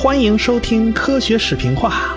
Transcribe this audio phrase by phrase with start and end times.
[0.00, 2.14] 欢迎收听科学视频化。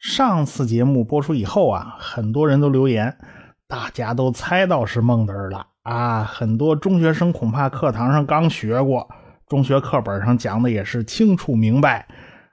[0.00, 3.18] 上次节目播出以后啊，很多人都留言，
[3.68, 6.24] 大家都猜到是孟德尔了啊。
[6.24, 9.06] 很多中学生恐怕课堂上刚学过，
[9.46, 12.08] 中学课本上讲的也是清楚明白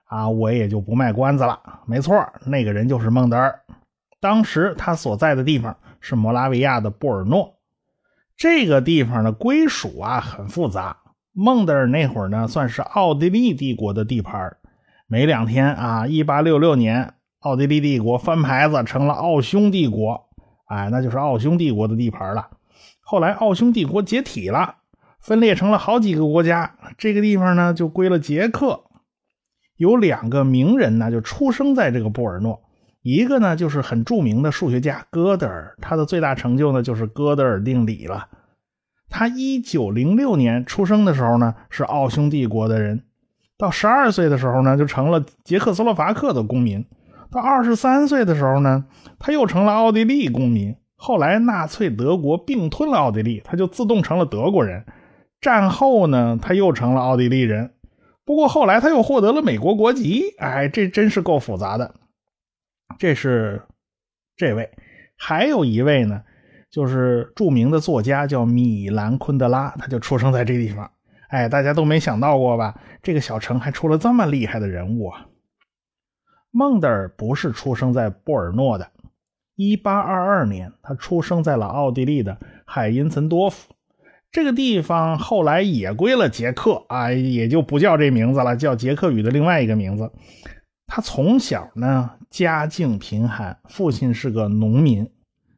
[0.10, 0.30] 啊。
[0.30, 1.58] 我也就不卖关子了。
[1.86, 3.60] 没错，那个人就是孟德尔。
[4.20, 7.56] 当时他所在的地方是摩拉维亚的布尔诺，
[8.36, 10.98] 这个地方的归属啊很复杂。
[11.32, 14.58] 孟德尔那会儿呢，算是奥地利帝国的地盘。
[15.08, 17.14] 没两天啊，一八六六年。
[17.40, 20.28] 奥地利帝国翻牌子成了奥匈帝国，
[20.68, 22.50] 哎，那就是奥匈帝国的地盘了。
[23.00, 24.76] 后来奥匈帝国解体了，
[25.22, 28.84] 分裂成了好几个国家，这个地方呢就归了捷克。
[29.80, 32.62] 有两个名人呢就出生在这个布尔诺，
[33.02, 38.28] 一个呢就是很著名的数学家哥德尔，他的最大成就呢就是哥德尔定理了。
[39.08, 43.06] 他一九零六年出生的时候呢是奥匈帝国的人，
[43.58, 46.86] 到十二岁的时候呢就成了捷克斯洛伐克的公民。
[47.32, 48.86] 到二十三岁的时候呢，
[49.18, 50.76] 他又成了奥地利公民。
[50.96, 54.84] 后来纳粹德国并吞了奥地利，他就自动成了德国人。
[55.40, 57.72] 战后呢，他又成了奥地利人。
[58.30, 60.36] 不过后来他又获得了美国国籍。
[60.38, 61.96] 哎，这真是够复杂的。
[63.00, 63.64] 这是
[64.36, 64.70] 这位，
[65.18, 66.22] 还有一位呢，
[66.70, 70.92] 就是著名的作家叫米兰昆德拉，他就出生在这地方。
[71.30, 72.80] 哎，大家都没想到过吧？
[73.02, 75.26] 这个小城还出了这么厉害的人物啊！
[76.52, 78.92] 孟德尔不是出生在布尔诺的。
[79.56, 83.74] 1822年，他出生在了奥地利的海因岑多夫
[84.32, 90.12] 这个地方，后来也归了捷克啊，也就不叫这名字了，叫捷克语的另外一个名字。
[90.86, 95.10] 他从小呢家境贫寒，父亲是个农民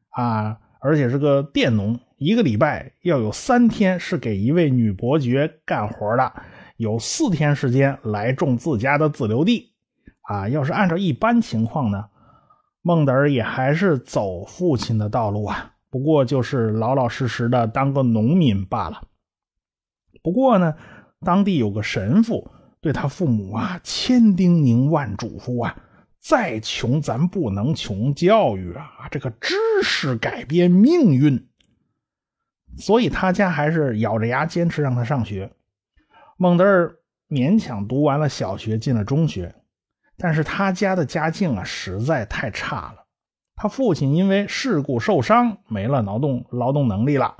[0.10, 6.32] 啊，而且是个佃农，一个礼拜要有三天是给一位女伯爵干活的，
[6.78, 9.74] 有四天时间来种自家的自留地。
[10.22, 12.06] 啊，要是按照一般情况呢，
[12.82, 19.04] 孟德尔也还是走父亲的道路啊，不过就是老老实实的当个农民罢了。
[20.24, 20.74] 不过呢，
[21.20, 25.76] 当地有个神父对他父母啊千叮咛万嘱咐啊，
[26.20, 31.48] 再穷咱不能穷教育啊，这个知识改变命运，
[32.78, 35.52] 所以他家还是咬着牙坚持让他上学。
[36.38, 36.96] 孟德尔
[37.28, 39.54] 勉强读完了小学，进了中学。
[40.18, 43.06] 但是他家的家境啊实在太差了，
[43.62, 47.38] 他父亲因为事故受伤，没了劳动劳动能力了，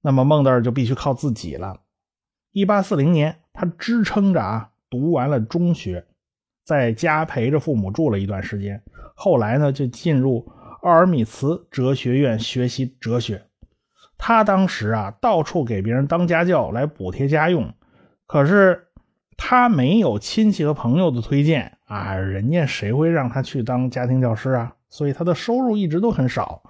[0.00, 1.82] 那么孟德尔就必须靠自己了。
[2.52, 6.06] 一八四零年，他支撑着啊读完了中学，
[6.64, 8.82] 在家陪着父母住了一段时间，
[9.14, 10.50] 后来呢就进入
[10.80, 13.44] 奥尔米茨哲学院学习哲学。
[14.16, 17.70] 他当时啊到处给别人当家教来补贴家用，
[18.26, 18.86] 可是
[19.36, 21.73] 他没有亲戚和朋友的推荐。
[21.84, 24.74] 啊，人家谁会让他去当家庭教师啊？
[24.88, 26.62] 所以他的收入一直都很少，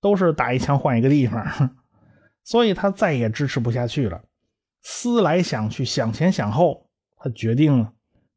[0.00, 1.70] 都是打一枪换一个地方，
[2.44, 4.22] 所以他再也支持不下去了。
[4.82, 7.86] 思来想去，想前想后，他决定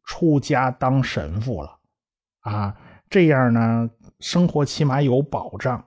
[0.03, 1.79] 出家当神父了。
[2.41, 2.75] 啊，
[3.09, 5.85] 这样呢，生活起码有保障。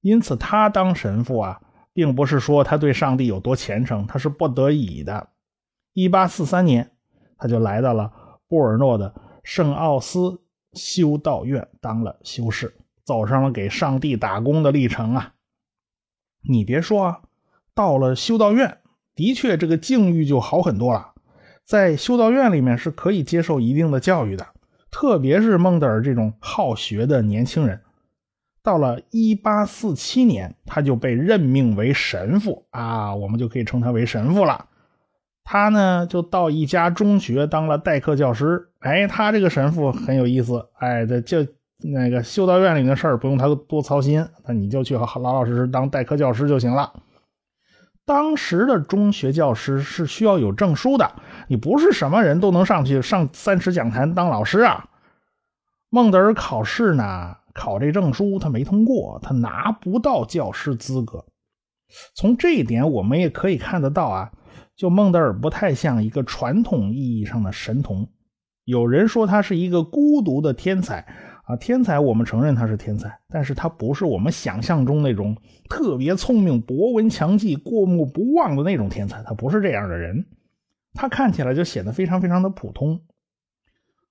[0.00, 1.60] 因此，他当神父啊，
[1.92, 5.28] 并不是说他对上帝有多虔诚，他是不得已的。
[5.92, 6.90] 一八四三年，
[7.38, 8.12] 他就来到了
[8.48, 9.14] 布尔诺的。
[9.44, 10.40] 圣奥斯
[10.72, 12.74] 修道院当了修士，
[13.04, 15.34] 走上了给上帝打工的历程啊！
[16.48, 17.20] 你别说啊，
[17.74, 18.78] 到了修道院，
[19.14, 21.12] 的确这个境遇就好很多了。
[21.64, 24.46] 在修道院里面是可以接受一定的教育的，
[24.90, 27.82] 特别是孟德尔这种好学的年轻人。
[28.62, 34.68] 到了1847年，他就被任命为神父啊，我们就可以称他为神父了。
[35.44, 38.70] 他呢，就到一家中学当了代课教师。
[38.80, 40.66] 哎，他这个神父很有意思。
[40.78, 41.46] 哎，这就
[41.92, 46.92] 那个修道院里的事儿不用他多操心，那你就去老老实实当代课教师就行了。
[48.06, 51.12] 当时的中学教师是需要有证书的，
[51.48, 54.88] 你不是什么人都能上去上三尺讲坛当老师啊。
[55.90, 61.24] 孟德尔考试呢，考这证书他没通过，他拿不到教师资格。
[62.14, 64.32] 从这一点我们也可以看得到啊。
[64.76, 68.08] 就孟德尔不太像一个传统意义上的神童，
[68.64, 71.06] 有人说他是一个孤独的天才
[71.44, 75.36] 啊，天才我们承认他是天才，但是他不是我们想象中那种
[75.68, 80.26] 特别聪明、博闻强记、过目不忘的那种天才，他不是这样的人，
[80.92, 83.00] 他看起来就显得非常非常的普通。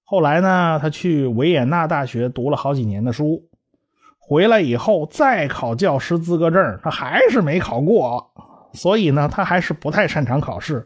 [0.04, 3.50] 后来呢，他去维也纳大学读了好几年的书，
[4.20, 8.32] 回来以后再考教师资格证，他还是没考过。
[8.74, 10.86] 所以呢，他还是不太擅长考试，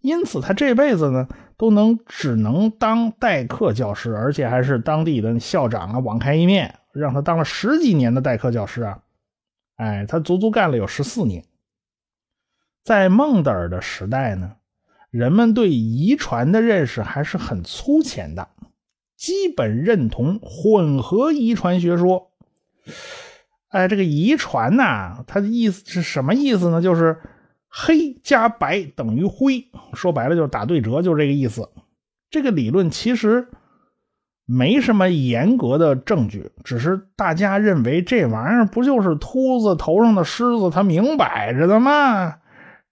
[0.00, 9.00] 因此他这辈子呢都能只能当代课教师，而且还是当地的校长啊，网开一面，让他当了十几年的代课教师啊。
[9.76, 11.44] 哎，他足足干了有十四年。
[12.84, 14.56] 在孟德尔的时代呢，
[15.10, 18.48] 人们对遗传的认识还是很粗浅的，
[19.16, 22.30] 基本认同混合遗传学说。
[23.74, 26.80] 哎，这个遗传呐，它的意思是什么意思呢？
[26.80, 27.18] 就是
[27.68, 31.68] 黑加白等于灰，说白了就是打对折，就是这个意思。
[32.30, 33.48] 这个理论其实
[34.46, 42.36] 没什么严格的证据，只是大家认为这玩意儿不就是秃子头上的虱子，它明摆着的吗？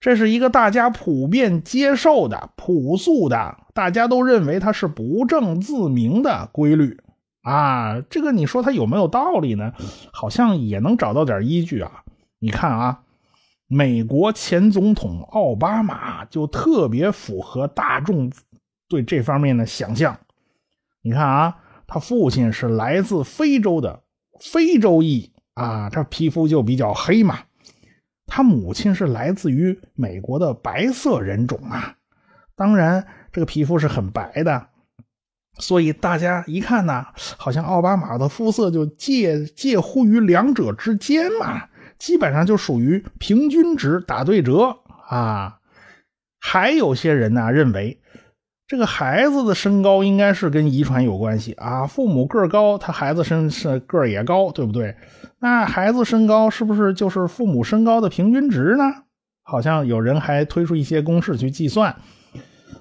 [0.01, 6.99] 这是一个大家普遍接受的、朴素的，大家都认为它是不证自明的规律。
[7.43, 9.73] 啊，这个你说他有没有道理呢？
[10.11, 12.03] 好像也能找到点依据啊。
[12.39, 13.03] 你看啊，
[13.67, 18.31] 美国前总统奥巴马就特别符合大众
[18.87, 20.17] 对这方面的想象。
[21.01, 24.03] 你看啊，他父亲是来自非洲的
[24.39, 27.39] 非洲裔啊，他皮肤就比较黑嘛。
[28.25, 31.97] 他母亲是来自于美国的白色人种啊，
[32.55, 34.69] 当然这个皮肤是很白的。
[35.59, 37.05] 所以大家一看呢，
[37.37, 41.63] 好像奥巴马的肤色就介介乎于两者之间嘛，
[41.99, 44.77] 基本上就属于平均值打对折
[45.07, 45.59] 啊。
[46.39, 48.01] 还有些人呢认为，
[48.67, 54.95] 这个孩子的身高应该是跟遗传有关系啊，父母个高，他孩子身是个也高，对不对？
[55.39, 58.83] 那孩子身高是不是就是父母身高的平均值呢？
[59.43, 61.95] 好像有人还推出一些公式去计算。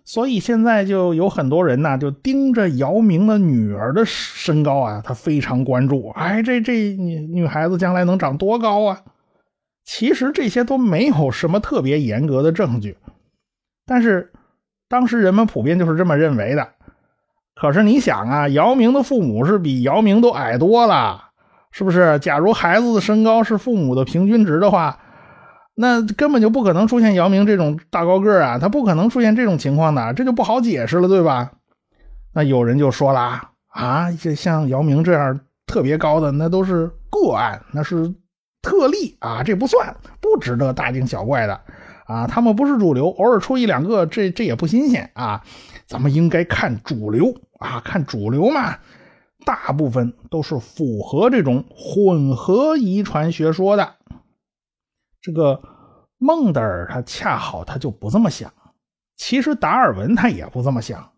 [0.05, 6.11] 所以现在就有很多人呢，就盯着姚明的女儿的身高啊，他非常关注。
[6.11, 9.03] 哎，这这女女孩子将来能长多高啊？
[9.85, 12.97] 其实这些都没有什么特别严格的证据，
[13.87, 14.33] 但是
[14.89, 16.69] 当时人们普遍就是这么认为的。
[17.55, 21.31] 可是你想啊，姚明的父母是比姚明都矮多了，
[21.71, 22.19] 是不是？
[22.19, 24.99] 假如孩子的身高是父母的平均值的话。
[25.75, 31.53] 那根本就不可能出现姚明这种大高个啊，他不可能出现这种情况的，这就不好解释了，对吧？
[32.35, 38.15] 那有人就说了啊，这像姚明这样特别高的，那都是个案，那是
[38.61, 41.59] 特例啊，这不算，不值得大惊小怪的
[42.07, 42.27] 啊。
[42.27, 45.43] 他们不是主流，偶尔出一两个，这这也不新鲜啊。
[45.87, 48.77] 咱们应该看主流啊，看主流嘛，
[49.47, 53.95] 大部分都是符合这种混合遗传学说的。
[55.23, 55.63] 这个
[56.19, 58.53] 孟德尔他恰好他就不这么想，
[59.17, 61.13] 其实达尔文他也不这么想，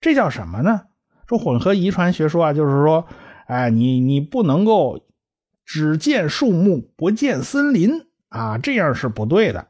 [0.00, 0.82] 这叫什么呢？
[1.26, 3.06] 说混合遗传学说啊，就是说，
[3.46, 5.00] 哎，你你不能够
[5.64, 9.66] 只见树木不见森林啊，这样是不对的。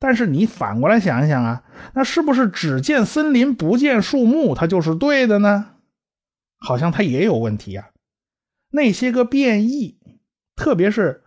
[0.00, 1.62] 但是你反过来想一想啊，
[1.94, 5.76] 那是不是只见森林不见树木，它就是对的呢？
[6.58, 7.90] 好像它也有问题啊。
[8.70, 10.00] 那些个变异，
[10.56, 11.22] 特别是。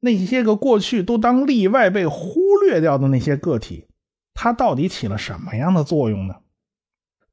[0.00, 3.86] 那些个过去都当例外被忽略掉的那些个体，
[4.34, 6.36] 它到底起了什么样的作用呢？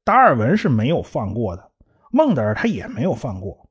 [0.04, 1.70] 达尔文是没有放过的，
[2.10, 3.68] 孟德尔他也没有放过，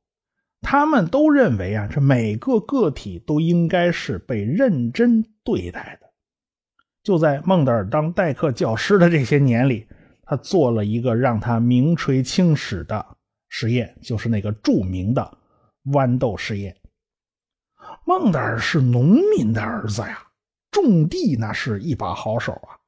[0.62, 6.07] 他们都认为啊，这每个个体都应该是被认真对待的。
[7.01, 9.88] 就在孟德尔当代课教师的这些年里，
[10.24, 13.03] 他做了一个让他名垂青史的
[13.50, 15.38] 实验，就是那个著名的
[15.86, 16.76] 豌豆实验。
[18.07, 20.17] 孟德尔是农民的儿子呀，
[20.71, 22.79] 种地那是一把好手啊。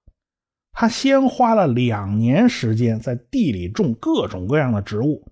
[0.71, 5.27] 他先花了两年时间在地里种各种各样的植物，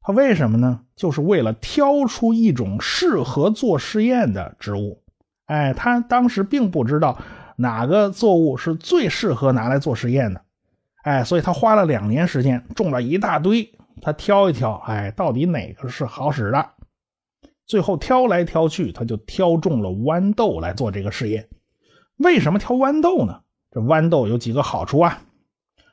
[0.00, 0.80] 他为什么呢？
[0.96, 5.00] 就是为了挑出一种适合做实验的植物。
[5.46, 7.16] 哎，他当时并不知道
[7.54, 10.42] 哪个作物是最适合拿来做实验的。
[11.04, 13.72] 哎，所以他花了两年时间种了一大堆，
[14.02, 16.70] 他挑一挑，哎，到底哪个是好使的？
[17.70, 21.48] 最后挑来挑去，他就挑中了豌豆来做这个试验。
[22.16, 23.42] 为什么挑豌豆呢？
[23.70, 25.22] 这豌豆有几个好处啊？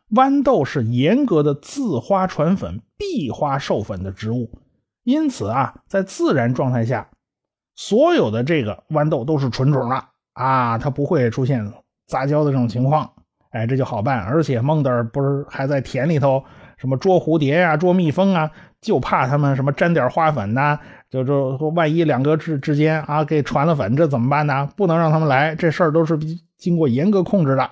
[0.10, 4.50] 豌豆是严格的自花传粉、闭花授粉的植物，
[5.04, 7.12] 因此啊，在自然状态下，
[7.76, 10.04] 所有的这个豌豆都是纯种的
[10.34, 11.72] 啊，它不会出现
[12.08, 13.08] 杂交的这种情况。
[13.52, 14.24] 哎，这就好办。
[14.24, 16.44] 而且孟德尔不是还在田里头
[16.78, 20.80] 什么捉蝴蝶呀、捉蜜蜂啊，就怕他们什么沾点花粉呐。
[21.10, 24.70] 就就万一两个之之间啊给传了粉，这怎么办呢？
[24.76, 26.20] 不能让他们来，这事儿都是
[26.58, 27.72] 经过严格控制的。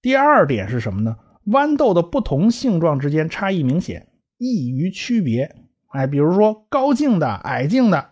[0.00, 1.16] 第二点是什么呢？
[1.46, 4.06] 豌豆的不同性状之间差异明显，
[4.38, 5.56] 易于区别。
[5.88, 8.10] 哎，比如说高茎的、矮茎的，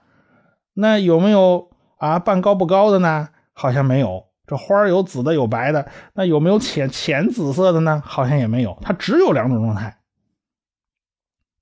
[0.74, 3.28] 那有没有啊半高不高的呢？
[3.52, 4.24] 好像没有。
[4.44, 8.02] 这花有紫的，有白的，那有没有浅浅紫色的呢？
[8.04, 8.76] 好像也没有。
[8.82, 9.97] 它只有两种状态。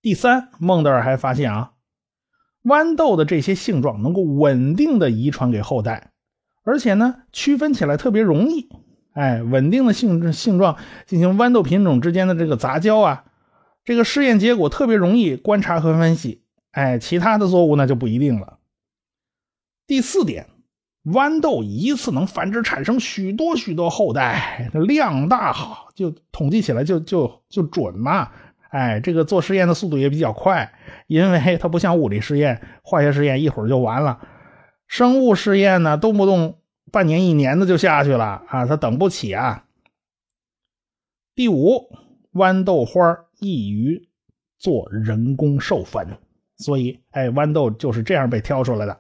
[0.07, 1.73] 第三，孟德尔还发现啊，
[2.63, 6.13] 豌豆的这些性状能够稳定的遗传给后代，
[6.63, 8.69] 而且呢，区分起来特别容易。
[9.15, 13.25] 哎，稳定的性性状进行豌豆品种之间的这个杂交啊，
[13.85, 16.45] 这个试验结果特别容易观察和分析。
[16.71, 18.59] 哎，其他的作物那就不一定了。
[19.89, 20.47] 第四点，
[21.05, 28.31] 豌豆一次能繁殖产生许多许多后代，量大好，就统计起来就就就准嘛。
[28.71, 30.73] 哎，这个做实验的速度也比较快，
[31.07, 34.21] 因为它不像物理实验、化学实验一会儿就完了，
[34.87, 36.59] 生物试验呢动不动。
[36.93, 39.65] 半年一年的就下去了啊，他等不起啊。
[41.35, 41.91] 第五，
[42.33, 44.09] 豌豆花易于
[44.57, 46.17] 做人工授粉，
[46.59, 48.99] 所以哎，豌豆就是这样被挑出来的。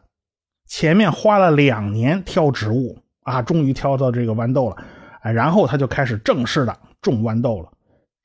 [0.67, 4.77] 前面花了两年挑植物啊，终于挑到这个豌豆了，
[5.23, 7.73] 哎，然后他就开始正式的种豌豆了。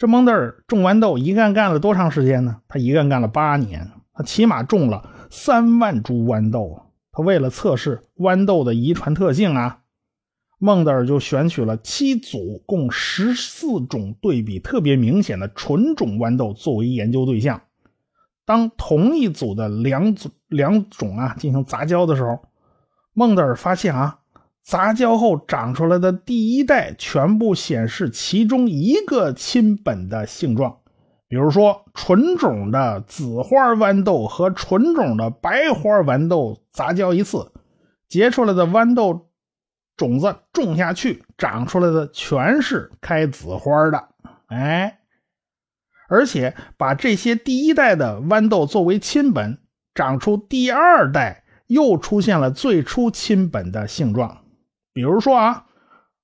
[0.02, 2.60] 这蒙德尔种豌豆一干干了多长时间呢？
[2.68, 6.88] 他一干干了八年，他起码种了三万株豌豆。
[7.12, 9.82] 他为了测试豌豆的遗传特性啊，
[10.58, 17.62] 孟德尔就选取了七组共十四种对比特别明显的纯种豌豆作为研究对象。
[18.44, 22.40] 当同一组的两组两种啊进行杂交的时候，
[23.14, 24.21] 孟德尔发现啊，
[24.64, 30.78] 杂交后长出来的第一代全部显示其中一个亲本的性状。
[31.28, 37.52] 比如说，纯种的紫花豌豆和纯种的白花豌豆杂交一次，
[38.10, 39.30] 结出来的豌豆
[39.96, 44.10] 种子种下去，长出来的全是开紫花的。
[44.48, 45.00] 哎，
[46.10, 49.58] 而且把这些第一代的豌豆作为亲本，
[49.96, 54.41] 长出第二代又出现了最初亲本的性状。
[54.94, 55.66] 比如说啊，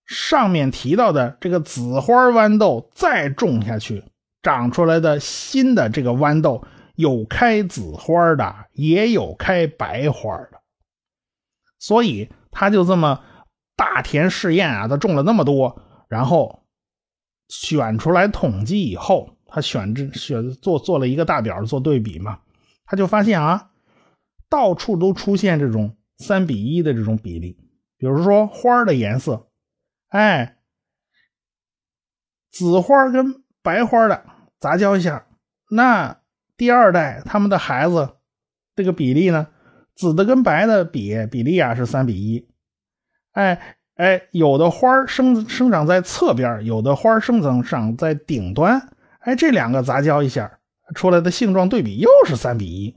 [0.06, 4.04] 上面提到的这个紫花豌豆再种下去。
[4.44, 6.64] 长出来的新的这个豌豆
[6.96, 10.62] 有开紫花的，也有开白花的，
[11.80, 13.22] 所以他就这么
[13.76, 16.64] 大田试验啊，他种了那么多，然后
[17.50, 22.40] 选出来统计以后，他选这选做做了一个大表做对比嘛，
[22.86, 23.72] 他就发现啊，
[24.50, 27.58] 到处都出现这种三比一的这种比例，
[27.98, 29.48] 比如说花的颜色，
[30.10, 30.58] 哎，
[32.52, 34.24] 紫花跟白花的。
[34.60, 35.28] 杂交一下，
[35.70, 36.20] 那
[36.58, 38.16] 第二代他们的孩子
[38.76, 39.50] 这个比例呢？
[39.96, 42.50] 紫的跟白的比比例啊是三比一。
[43.34, 48.90] 哎哎，有的花生生长在侧边，有的花生长长在顶端。
[49.20, 50.60] 哎，这两个杂交一下
[50.96, 52.96] 出来的性状对比又是三比一。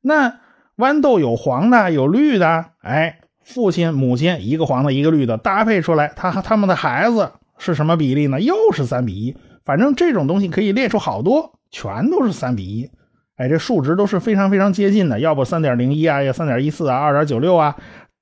[0.00, 0.40] 那
[0.76, 2.72] 豌豆有黄的，有绿的。
[2.80, 8.40] 哎，父亲母亲一个黄的，一个绿的，搭配出来，他和他们的孩子是什么比例呢？
[8.40, 9.36] 又是三比一。
[9.64, 12.90] 反正这种东西可以列出好多，全都是三比一，
[13.36, 17.76] 哎，这数值都是非常非常接近的，要不三点零一啊，要三点一四啊，二点九六啊，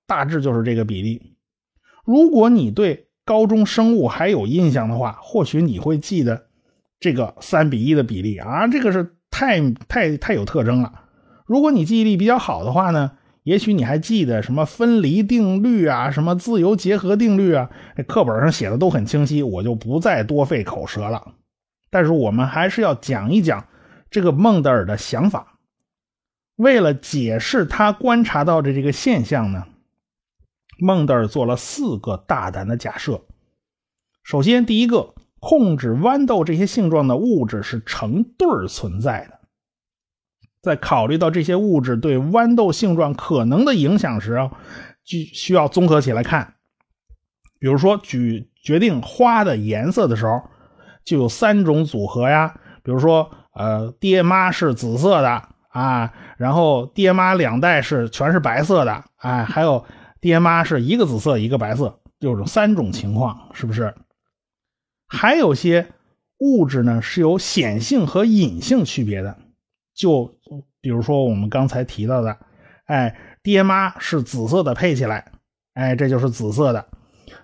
[0.06, 1.34] 大致就是这个比例。
[2.04, 6.46] 如果你对高中生物还有印象的话，或许你会记得
[6.98, 10.92] 这个三比一的比例啊，这个是太太太有特征了。
[11.46, 13.12] 如果你记忆力比较好的话呢？
[13.48, 17.70] 也许你还记得什么分离定律啊，什么自由结合定律啊？
[17.96, 21.32] 这课本上写的都很清晰，我就不再多费口舌了。
[21.88, 23.66] 但是我们还是要讲一讲
[24.10, 25.54] 这个孟德尔的想法。
[26.56, 29.64] 为了解释他观察到的这个现象呢，
[30.78, 33.22] 孟德尔做了四个大胆的假设。
[34.22, 39.37] 首先，第一个，控制豌豆这些性状的物质是成对儿存在的。
[40.60, 44.50] 在考虑到这些物质对豌豆性状可能的影响时，
[45.04, 46.54] 就需要综合起来看。
[47.60, 50.42] 比如说，举决定花的颜色的时候，
[51.04, 52.54] 就有三种组合呀。
[52.82, 59.84] 比如说，呃，爹妈是紫色的啊，然后爹妈两代是全是白色的，哎，还有
[60.20, 63.94] 爹妈是一个紫色一个白色，就是三种情况，是不是？
[65.08, 65.88] 还有些
[66.38, 69.36] 物质呢是有显性和隐性区别的。
[69.98, 70.32] 就
[70.80, 72.38] 比如说我们刚才提到的，
[72.86, 75.32] 哎，爹妈是紫色的配起来，
[75.74, 76.86] 哎，这就是紫色的。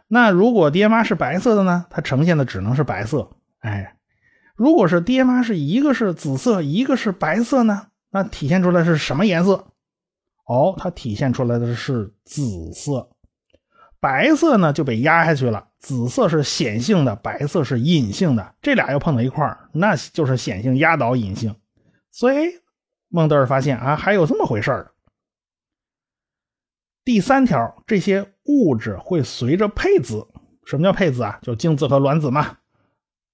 [0.07, 1.85] 那如果爹妈是白色的呢？
[1.91, 3.29] 它呈现的只能是白色。
[3.59, 3.97] 哎，
[4.55, 7.89] 如果是爹妈是一个是紫色，一个是白色呢？
[8.11, 9.67] 那体现出来是什么颜色？
[10.47, 13.11] 哦，它体现出来的是紫色。
[13.99, 21.53] 白色呢就被压下去了，紫色是显性的，白色是隐性的，这俩要碰到一块，那就是显性压倒隐性。
[22.15, 22.61] 所以
[23.09, 24.93] 孟德尔发现啊，还有这么回事儿。
[27.05, 30.25] 第三条，这些物质会随着配子，
[30.65, 31.41] 什么叫配子啊？
[31.43, 32.59] 就精子和卵子嘛，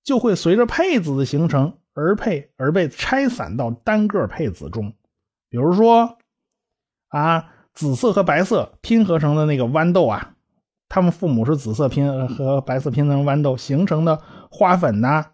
[0.03, 4.91] 就会随着配子的形成而配而被拆散到单个配子中。
[5.51, 6.17] 比如说
[7.09, 10.37] 啊，紫色和白色拼合成的那个豌豆啊。
[10.89, 15.27] 他们父母是紫色拼和白色拼成豌豆形成的花粉呢，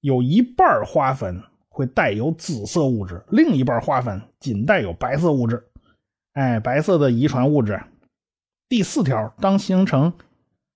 [0.00, 1.42] 有一半花粉
[1.72, 5.64] 会带有紫色物质，另一半花粉仅带有白色物质。
[6.34, 7.82] 哎，白色的遗传物质。
[8.68, 10.12] 第四条，当形成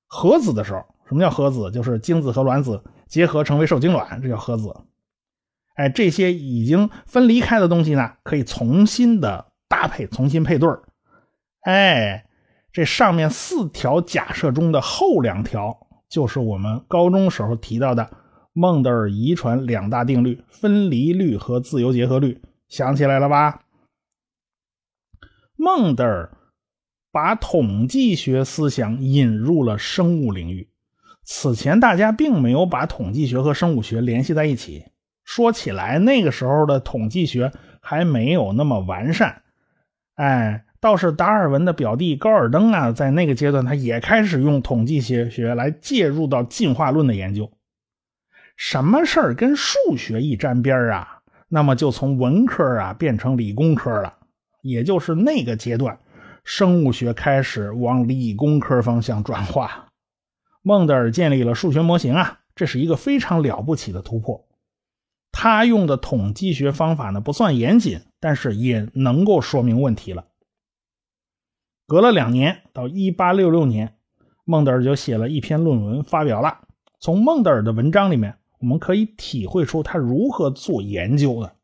[0.06, 1.70] 核子的时候，什么叫核子？
[1.70, 4.74] 就是精子和卵子结合成为受精卵，这叫核子。
[5.76, 10.68] 哎，这些已经分离开的东西呢，可以重新的搭配，重新配对
[11.62, 12.24] 哎。
[12.72, 18.10] 这上面四条假设中的后两条，就是我们高中时候提到的
[18.58, 22.40] 孟德尔遗传两大定律——分离律和自由结合律。
[22.68, 23.60] 想起来了吧？
[25.56, 26.34] 孟德尔
[27.12, 30.70] 把统计学思想引入了生物领域。
[31.22, 34.86] 此前大家并没有把统计学和生物学联系在一起。
[35.22, 39.42] 说起来，那个时候的统计学还没有那么完善。
[40.14, 40.62] 哎。
[40.78, 47.50] 倒是达尔文的表弟高尔登啊，在那个阶段，他也开始用统计学学来介入到进化论的研究。
[48.56, 54.14] 什么事儿跟数学一沾边啊，那么就从文科啊变成理工科了。
[54.62, 56.00] 也就是那个阶段，
[56.42, 59.88] 生物学开始往理工科方向转化。
[60.62, 64.48] 孟德尔建立了数学模型啊，这是一个非常了不起的突破。
[65.30, 70.24] 他用的统计学方法呢，不算严谨，但是也能够说明问题了。
[71.86, 73.94] 隔了两年，到一八六六年，
[74.44, 76.62] 孟德尔就写了一篇论文发表了。
[76.98, 81.54] 从孟德尔的文章里面，我们可以体会出他如何做研究的：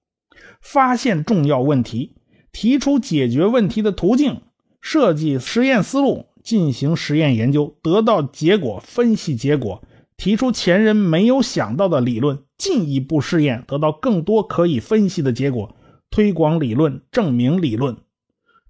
[0.61, 2.15] 发现重要问题，
[2.53, 4.43] 提出解决问题的途径，
[4.81, 9.83] 设计实验思路，进行实验研究，得到结果，分析结果，
[10.17, 15.75] 提出前人没有想到的理论，进一步试验，得到更多可以分析的结果，
[16.09, 17.97] 推广理论，证明理论。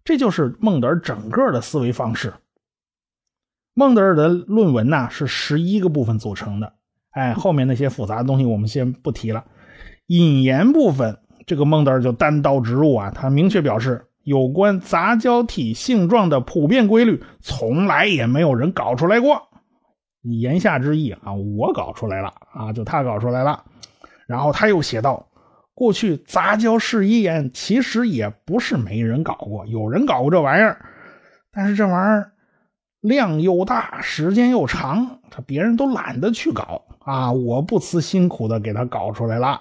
[0.05, 2.33] 这就是孟德尔整个的思维方式。
[3.75, 6.73] 孟德尔的论文呢是十一个部分组成的，
[7.12, 9.44] 哎，后面那些复杂的东西我们先不提了。
[10.07, 19.40] 引言部分，这个孟德尔就单刀直入啊，他明确表示，有关杂交体性状的普遍规律，从来也没有人搞出来过。
[20.22, 23.64] 言下之意啊，我搞出来了啊，就他搞出来了。
[24.27, 25.29] 然后他又写道。
[25.75, 30.85] 过去杂交试验其实也不是没人搞过，有人搞过这玩意儿，
[31.51, 32.31] 但是这玩意儿
[33.01, 37.33] 量又大，时间又长，他别人都懒得去搞啊！
[37.33, 39.61] 我不辞辛苦的给他搞出来了。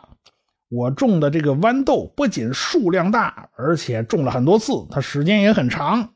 [0.70, 6.14] 我种的这个豌豆不仅数量大，而且种了很多次，它时间也很长。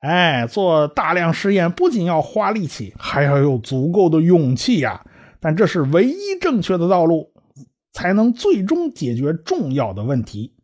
[0.00, 5.04] 哎，做大量试验不仅要花力气，还要有足够的勇气呀！
[5.40, 7.32] 但这是唯一正确的道路。
[7.94, 10.54] 才能最终解决重要的问题。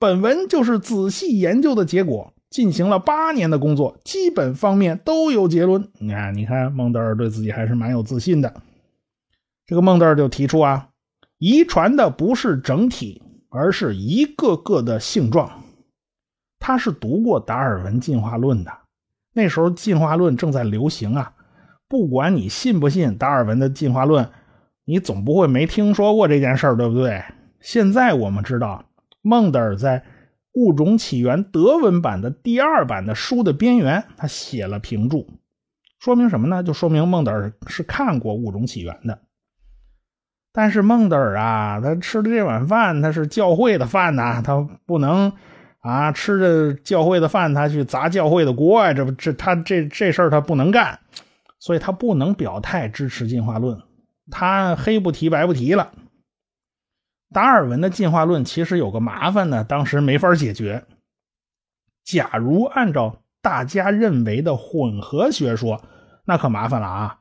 [0.00, 5.88] 本文就是仔细研究的结果，进行了八年的工作，基本方面都有结论。
[6.00, 8.52] 你看，你看，孟德尔对自己还是蛮有自信的。
[9.70, 10.88] 这个孟德尔就提出啊，
[11.38, 15.48] 遗传的不是整体，而是一个个的性状。
[16.58, 18.72] 他是读过达尔文进化论的，
[19.32, 21.32] 那时候进化论正在流行啊。
[21.86, 24.28] 不管你信不信达尔文的进化论。
[24.86, 27.22] 你总不会没听说过这件事儿，对不对？
[27.60, 28.86] 现在我们知道，
[29.22, 30.00] 孟德尔在
[30.54, 35.28] 《物种起源》德文版的第二版的书的边缘，他写了评注，
[36.00, 36.64] 说明什么呢？
[36.64, 39.16] 就说明孟德尔是看过《物种起源》的。
[40.52, 45.32] 但是孟德尔啊，他吃的这碗饭，他是教会的饭呐，他不能
[45.78, 50.98] 啊吃着教会的饭，他去砸教会的锅啊，这不这他这这事儿他不能干，
[51.60, 53.80] 所以他不能表态支持进化论。
[54.30, 55.92] 他黑不提白不提了。
[57.32, 60.84] 达尔文的进化论其实有个麻烦呢，当时没法解决。
[62.04, 65.80] 假如按照大家认为的混合学说，
[66.24, 67.19] 那可麻烦了啊！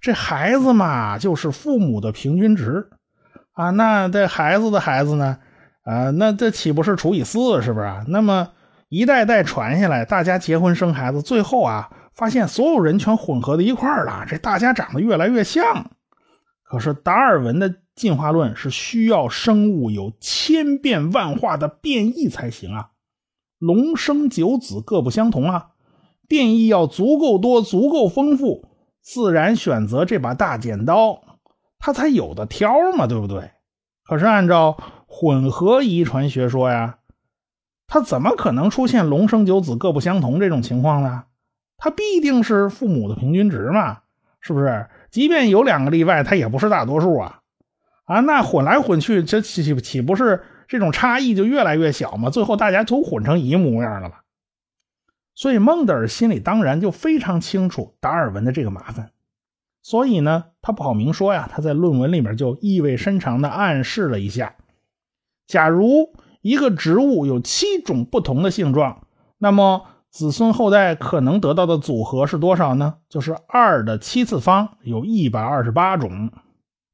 [0.00, 2.88] 这孩子嘛，就是父母的平均值
[3.52, 3.70] 啊。
[3.70, 5.38] 那这孩子的孩子呢？
[5.82, 7.62] 啊，那这岂不是除以四？
[7.62, 7.86] 是不是？
[8.08, 8.48] 那么
[8.88, 15.90] 一代代传下来，大家结婚生孩子，最后啊，发现所有人全混合在一块儿了，这大家长得越来越像。
[16.64, 22.88] 可是达尔文的进化论是需要生物有千变万化的变异才行啊，
[23.60, 25.68] 龙生九子各不相同啊，
[26.26, 28.68] 变异要足够多、足够丰富，
[29.06, 31.22] 自然选择这把大剪刀，
[31.78, 33.52] 他才有的挑嘛，对不对？
[34.04, 36.98] 可是按照混合遗传学说呀，
[37.86, 41.22] 他怎么可能出现龙生九子各不相同这种情况呢？
[41.76, 43.98] 他必定是父母的平均值嘛，
[44.40, 44.88] 是不是？
[45.12, 47.42] 即便有两个例外，他也不是大多数啊！
[48.06, 52.28] 啊，那混来混去，这岂岂不是这种差异就越来越小嘛？
[52.28, 54.10] 最后大家都混成一模样了？
[55.36, 59.10] 所以孟德尔心里当然就非常清楚达尔文的这个麻烦，
[59.82, 64.56] 所以呢，他不好明说呀，他在论文里面就意味深长的暗示了一下：
[65.46, 72.94] 假如一个植物有七种不同的性状，那么子孙后代可能得到的组合是多少呢？
[73.10, 76.32] 就是二的七次方，有一百二十八种，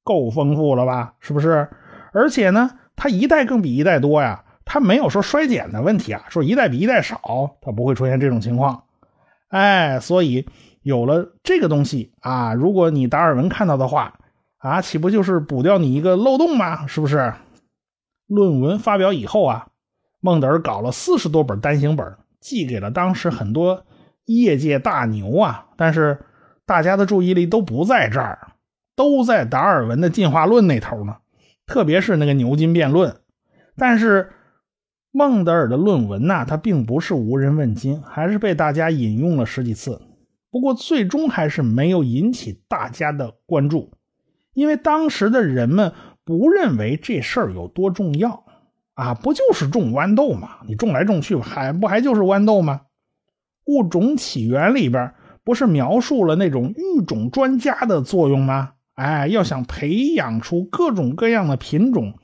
[0.03, 1.15] 够丰富了吧？
[1.21, 1.71] 是不是？
[2.13, 4.45] 而且呢，它一代更比一代多呀。
[4.65, 8.85] 它没有说衰减的问题啊，说一代比一代少，它不会出现这种情况。
[9.49, 10.49] 哎，所以
[10.83, 14.19] 有了这个东西啊，如果你达尔文看到的话
[14.59, 16.87] 啊，岂不就是补掉你一个漏洞吗？
[16.87, 17.35] 是不是？
[18.29, 19.67] 论文发表以后啊，
[20.21, 23.85] 孟德尔搞了四十多本单行本，寄给了当时很多
[24.25, 25.67] 业界大牛啊。
[25.77, 26.25] 但是
[26.65, 28.53] 大家的注意力都不在这儿，
[28.97, 31.17] 都在达尔文的进化论那头呢，
[31.67, 33.17] 特别是那个牛津辩论。
[33.77, 34.31] 但是。
[35.15, 40.01] 孟德尔的论文呐，他并不是无人问津，还是被大家引用了十几次。
[40.51, 43.91] 不过最终还是没有引起大家的关注，
[44.55, 45.93] 因为当时的人们
[46.25, 48.45] 不认为这事儿有多重要
[48.95, 49.13] 啊！
[49.13, 50.59] 不就是种豌豆吗？
[50.67, 52.83] 你种来种去，还不还就是豌豆吗？
[53.67, 55.13] 物种起源里边
[55.45, 58.73] 不是描述了那种育种专家的作用吗？
[58.95, 62.15] 哎，要想培养出各种各样的品种。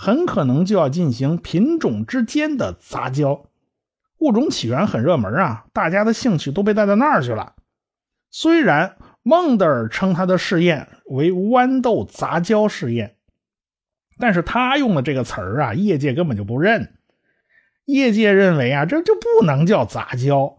[0.00, 3.46] 很可能就要进行品种之间的杂交，
[4.18, 7.54] 物种起源很热门啊，大家的兴趣都被带到那儿去了。
[8.30, 13.16] 虽然孟德尔称他的试验为豌豆杂交试验，
[14.20, 16.94] 但是他用的这个词儿啊，业界根本就不认。
[17.84, 20.58] 业界认为啊，这就不能叫杂交，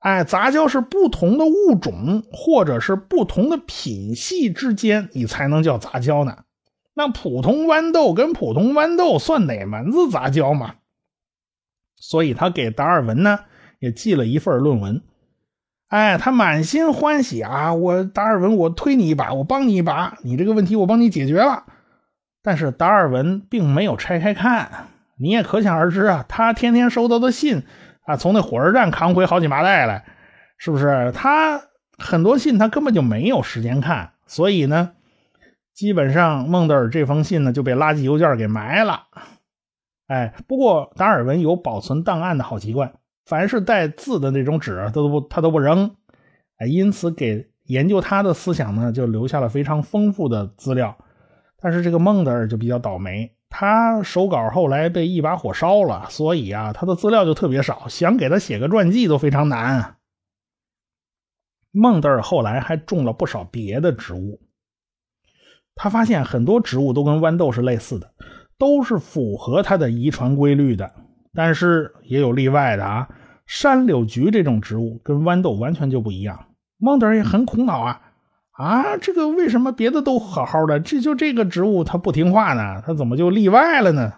[0.00, 6.38] 哎，杂交是不同的物种或者是不同的品系之间，你才能叫杂交呢。
[6.94, 10.74] 那普通豌豆跟普通豌豆算哪门子杂交嘛？
[11.96, 13.40] 所以他给达尔文呢
[13.78, 15.00] 也寄了一份论文。
[15.88, 17.74] 哎，他满心欢喜啊！
[17.74, 21.64] 我达尔文，我推你一把，我帮你一把，你这个问题我帮你解决了。
[22.42, 27.62] 但是达尔文并没有拆开看，你也可想而知啊，他天天收到的信
[28.04, 30.04] 啊，从那火车站扛回好几麻袋来，
[30.58, 31.12] 是不是？
[31.12, 31.60] 他
[31.98, 34.92] 很多信他根本就没有时间看，所以呢。
[35.82, 39.08] 基本上，孟德尔这封信呢就被垃圾邮件给埋了。
[40.06, 42.94] 哎，不过达尔文有保存档案的好习惯，
[43.26, 45.96] 凡是带字的那种纸，他都不他都不扔。
[46.58, 50.96] 哎，因此给研究他的思想呢，就留下了非常丰富的资料。
[51.60, 59.96] 但是这个孟德尔就比较倒霉，他手稿后来被一把火烧了，所以啊，他的资料就特别少，想给他写个传记都非常难。
[61.72, 64.40] 孟德尔后来还种了不少别的植物。
[65.74, 68.12] 他发现很多植物都跟豌豆是类似的，
[68.58, 70.92] 都是符合它的遗传规律的，
[71.34, 73.08] 但是也有例外的啊。
[73.46, 76.46] 山柳菊这种植物跟豌豆完全就不一样。
[76.78, 78.00] 孟德尔也很苦恼啊，
[78.52, 82.82] 啊，这个为什么别的都好好的，这就这个植物它不听话呢？
[82.86, 84.12] 它怎么就例外了呢？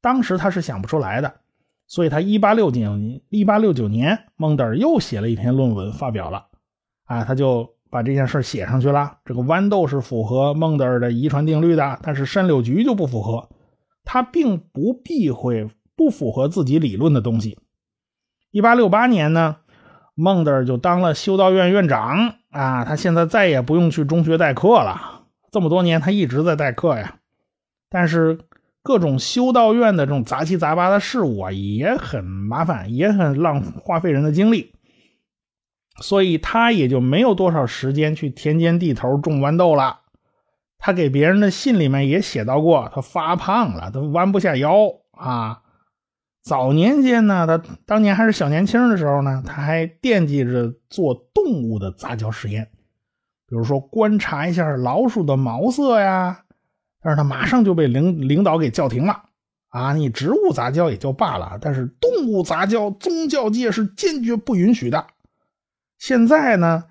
[0.00, 1.40] 当时他是想不出来的，
[1.86, 6.46] 所以他一八六九年，一八六九年，孟德尔又写了一篇论文发表了，
[7.06, 7.75] 啊，他就。
[7.90, 9.18] 把这件事写上去了。
[9.24, 13.48] 这个豌豆是符合孟德尔的遗传定律的，但是山柳菊就不符合。
[14.04, 17.58] 他并不避讳不符合自己理论的东西。
[18.50, 19.56] 一八六八年呢，
[20.14, 22.84] 孟德尔就当了修道院院长啊。
[22.84, 25.24] 他现在再也不用去中学代课了。
[25.50, 27.16] 这么多年他一直在代课呀。
[27.90, 28.38] 但是
[28.82, 34.72] 各种修道院的这种杂七杂八的事务啊，也很麻烦，也很浪花费人的精力。
[36.00, 40.00] 所以他也就没有多少时间去田间地头种豌豆了。
[40.78, 45.62] 他给别人的信里面也写到过，他发胖了，他弯不下腰啊。
[46.42, 52.68] 早年间呢，他当年还是小年轻的时候呢，他还惦记着做动物的杂交实验，
[53.48, 56.42] 比如说观察一下老鼠的毛色呀。
[57.02, 59.22] 但是他马上就被领领导给叫停了
[59.68, 59.92] 啊！
[59.92, 65.06] 你植物杂交也就罢了，但是动物杂交，宗教界是坚决不允许的。
[66.06, 66.84] 现在呢，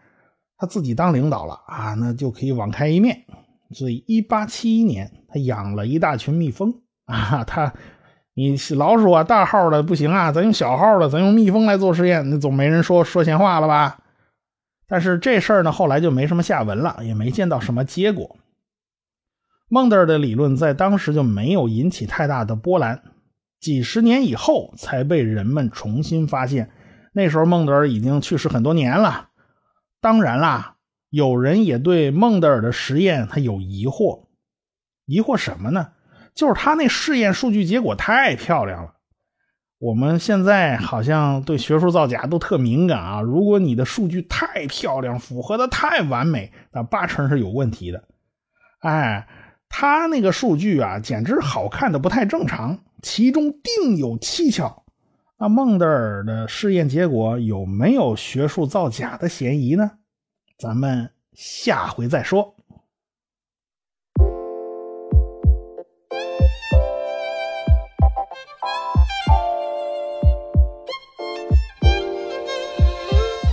[0.57, 3.23] 他自己当领导了啊，那就可以网开一面。
[3.71, 7.41] 所以，一八七一年，他养了一大群蜜蜂啊。
[7.47, 7.73] 他，
[8.33, 13.99] 你老鼠啊，大号的不行啊，咱用小号的，咱用蜜蜂来做实验，那总没人说说闲话了吧？
[14.85, 18.35] 但是这事儿呢，后来就没什么下文了，也没见到什么结果。
[19.69, 23.01] 孟德尔的理论在当时就没有引起太大的波澜，
[23.61, 26.69] 几十年以后才被人们重新发现。
[27.15, 29.29] 那时候孟德尔已经去世很多年了。
[30.01, 30.75] 当然啦，
[31.09, 34.25] 有人也对孟德尔的实验他有疑惑，
[35.05, 35.91] 疑惑什么呢？
[36.33, 38.95] 就是他那试验数据结果太漂亮了。
[39.77, 43.21] 我们现在好像对学术造假都特敏感啊！
[43.21, 48.03] 如果你的数据太漂亮，符合的太完美，那八成是有问题的。
[48.79, 49.27] 哎，
[49.69, 54.84] 他那个数据啊，简直好看的不太正常，其中定有蹊跷。
[55.37, 59.91] 那孟德尔的试验结果有没有学术造假的嫌疑呢？
[60.57, 62.55] 咱们下回再说。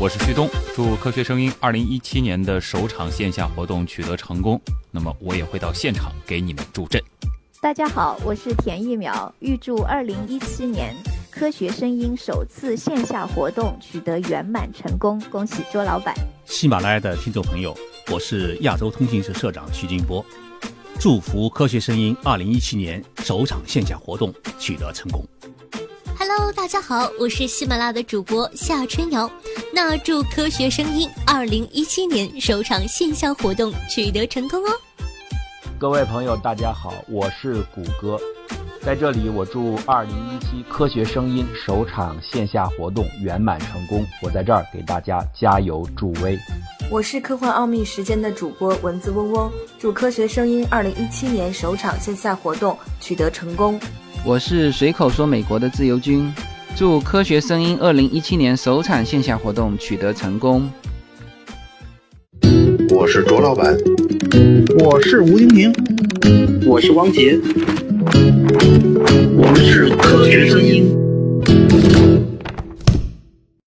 [0.00, 4.60] 我是旭东，祝科学声音二零一七年的首场线下活动取得成功。
[4.92, 7.02] 那么我也会到现场给你们助阵。
[7.60, 10.94] 大家好，我是田一苗，预祝二零一七年
[11.32, 16.14] 科学声音首次线下活动取得圆满成功，恭喜卓老板。
[16.44, 17.74] 喜马拉雅的听众朋友，
[18.12, 20.22] 我是亚洲通信社社长徐金波，
[21.00, 25.26] 祝福科学声音二零一七年首场线下活动取得成功。
[26.18, 29.28] Hello，大家好，我是喜马拉雅的主播夏春瑶。
[29.72, 34.70] 那祝科学声音二零一七年首场线下活动取得成功哦。
[35.78, 38.20] 各位朋友，大家好，我是谷歌，
[38.84, 44.04] 在这里我祝二零一七科学声音首场线下活动圆满成功。
[44.20, 46.36] 我在这儿给大家加油助威。
[46.90, 53.78] 我是科幻奥秘时间的主播蚊子嗡嗡，祝科学声音二零一七年首场线下活动取得成功。
[54.26, 56.34] 我是随口说美国的自由军，
[56.74, 60.68] 祝科学声音二零一七年首场线下活动取得成功。
[62.90, 63.76] 我是卓老板，
[64.80, 65.72] 我是吴婷婷，
[66.66, 67.38] 我是汪杰，
[68.04, 72.11] 我们是科学声音。